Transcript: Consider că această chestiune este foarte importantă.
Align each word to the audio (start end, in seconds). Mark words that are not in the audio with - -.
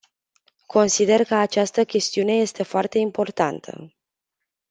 Consider 0.65 1.23
că 1.23 1.35
această 1.35 1.85
chestiune 1.85 2.33
este 2.33 2.63
foarte 2.63 2.97
importantă. 2.97 3.93